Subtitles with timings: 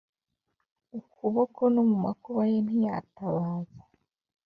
[0.99, 3.81] ukuboko No mu makuba ye ntiyatabaza